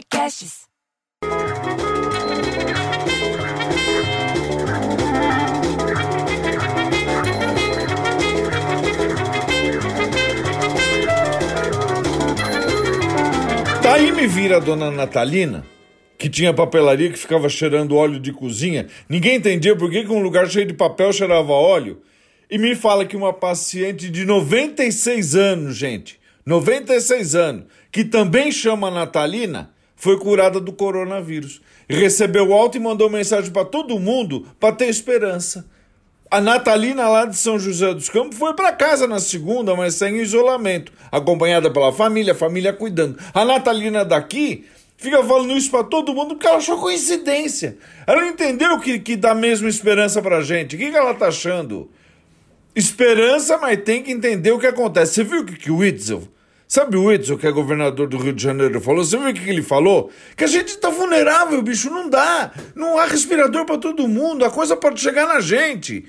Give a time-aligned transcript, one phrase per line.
[0.00, 0.62] Podcasts.
[13.82, 15.66] Daí me vira a dona Natalina,
[16.16, 18.86] que tinha papelaria que ficava cheirando óleo de cozinha.
[19.08, 22.00] Ninguém entendia por que, que um lugar cheio de papel cheirava óleo.
[22.50, 28.90] E me fala que uma paciente de 96 anos, gente, 96 anos, que também chama
[28.90, 31.60] Natalina, foi curada do coronavírus.
[31.86, 35.66] Recebeu alta e mandou mensagem para todo mundo para ter esperança.
[36.30, 40.16] A Natalina lá de São José dos Campos foi para casa na segunda, mas sem
[40.16, 43.18] isolamento, acompanhada pela família, a família cuidando.
[43.34, 44.64] A Natalina daqui
[44.96, 47.76] fica falando isso para todo mundo porque ela achou coincidência.
[48.06, 50.76] Ela não entendeu que, que dá mesmo esperança pra gente.
[50.76, 51.90] O que, que ela tá achando?
[52.74, 55.12] Esperança, mas tem que entender o que acontece.
[55.12, 56.26] Você viu o que, que o Witzel,
[56.70, 59.04] sabe o Witzel, que é governador do Rio de Janeiro, falou?
[59.04, 60.08] Você viu o que ele falou?
[60.36, 62.52] Que a gente tá vulnerável, bicho, não dá.
[62.76, 66.04] Não há respirador para todo mundo, a coisa pode chegar na gente.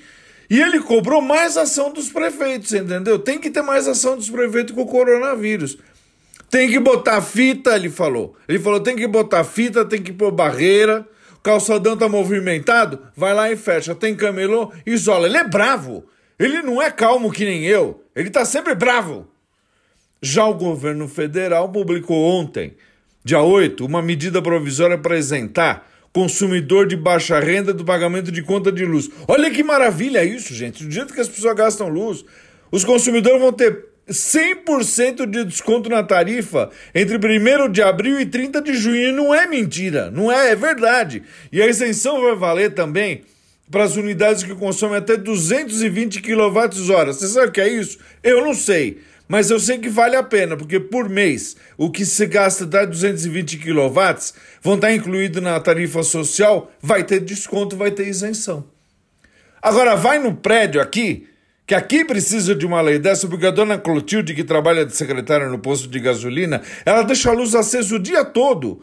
[0.48, 3.18] E ele cobrou mais ação dos prefeitos, entendeu?
[3.18, 5.78] Tem que ter mais ação dos prefeitos com o coronavírus.
[6.48, 8.36] Tem que botar fita, ele falou.
[8.48, 11.04] Ele falou: tem que botar fita, tem que pôr barreira.
[11.34, 13.96] O calçadão tá movimentado, vai lá e fecha.
[13.96, 15.26] Tem camelô, isola.
[15.26, 16.04] Ele é bravo.
[16.38, 18.04] Ele não é calmo que nem eu.
[18.14, 19.31] Ele tá sempre bravo.
[20.22, 22.74] Já o governo federal publicou ontem,
[23.24, 28.70] dia 8, uma medida provisória para isentar consumidor de baixa renda do pagamento de conta
[28.70, 29.10] de luz.
[29.26, 30.84] Olha que maravilha isso, gente.
[30.84, 32.24] Do jeito que as pessoas gastam luz,
[32.70, 38.60] os consumidores vão ter 100% de desconto na tarifa entre 1 de abril e 30
[38.62, 39.08] de junho.
[39.08, 41.24] E não é mentira, não é, é verdade.
[41.50, 43.22] E a isenção vai valer também
[43.70, 47.06] para as unidades que consomem até 220 kWh.
[47.06, 47.98] Você sabe o que é isso?
[48.22, 49.00] Eu não sei.
[49.28, 52.84] Mas eu sei que vale a pena, porque por mês o que se gasta dá
[52.84, 53.90] 220 kW
[54.60, 58.64] vão estar incluído na tarifa social, vai ter desconto, vai ter isenção.
[59.60, 61.28] Agora vai no prédio aqui,
[61.66, 65.48] que aqui precisa de uma lei dessa, porque a dona Clotilde, que trabalha de secretária
[65.48, 68.82] no posto de gasolina, ela deixa a luz acesa o dia todo.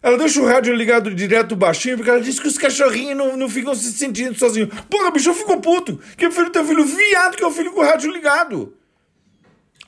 [0.00, 3.48] Ela deixa o rádio ligado direto baixinho, porque ela diz que os cachorrinhos não, não
[3.48, 4.72] ficam se sentindo sozinhos.
[4.88, 5.98] Porra, bicho, eu fico puto.
[6.16, 8.77] Que o filho teu filho viado que é o filho com o rádio ligado.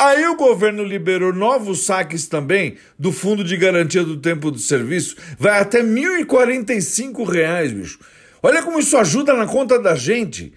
[0.01, 5.15] Aí o governo liberou novos saques também do Fundo de Garantia do Tempo do Serviço.
[5.39, 7.99] Vai até 1.045 reais, bicho.
[8.43, 10.55] Olha como isso ajuda na conta da gente.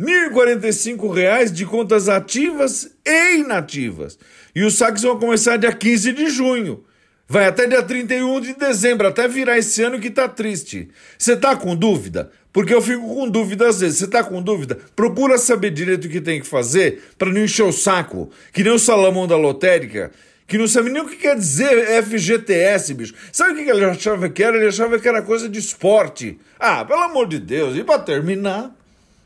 [0.00, 4.16] 1.045 reais de contas ativas e inativas.
[4.54, 6.84] E os saques vão começar dia 15 de junho.
[7.26, 10.90] Vai até dia 31 de dezembro, até virar esse ano que tá triste.
[11.16, 12.30] Você tá com dúvida?
[12.52, 13.98] Porque eu fico com dúvida às vezes.
[13.98, 14.78] Você tá com dúvida?
[14.94, 18.30] Procura saber direito o que tem que fazer para não encher o saco.
[18.52, 20.12] Que nem o Salamão da lotérica,
[20.46, 23.14] que não sabe nem o que quer dizer FGTS, bicho.
[23.32, 24.56] Sabe o que ele achava que era?
[24.56, 26.38] Ele achava que era coisa de esporte.
[26.60, 27.74] Ah, pelo amor de Deus.
[27.74, 28.70] E para terminar,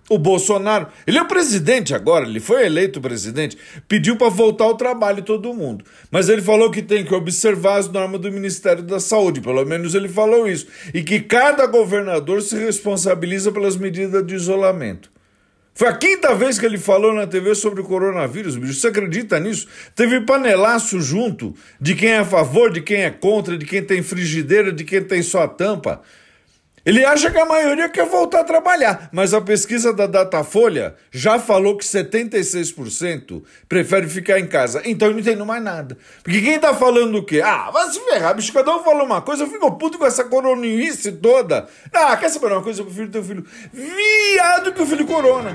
[0.08, 4.76] o Bolsonaro, ele é o presidente agora, ele foi eleito presidente, pediu para voltar ao
[4.76, 5.84] trabalho todo mundo.
[6.10, 9.94] Mas ele falou que tem que observar as normas do Ministério da Saúde, pelo menos
[9.94, 10.66] ele falou isso.
[10.94, 15.10] E que cada governador se responsabiliza pelas medidas de isolamento.
[15.78, 18.74] Foi a quinta vez que ele falou na TV sobre o coronavírus, bicho.
[18.74, 19.68] Você acredita nisso?
[19.94, 24.02] Teve panelaço junto de quem é a favor, de quem é contra, de quem tem
[24.02, 26.02] frigideira, de quem tem só tampa.
[26.88, 31.38] Ele acha que a maioria quer voltar a trabalhar, mas a pesquisa da Datafolha já
[31.38, 34.81] falou que 76% prefere ficar em casa.
[34.87, 35.98] Então eu não entendo mais nada.
[36.22, 37.43] Porque quem tá falando o quê?
[37.44, 40.25] Ah, vai se ferrar, bicho, cada um falou uma coisa, eu fico puto com essa
[40.25, 41.69] coronice toda.
[41.93, 42.81] Ah, quer saber uma coisa?
[42.81, 45.54] Eu prefiro ter um filho viado que o filho corona.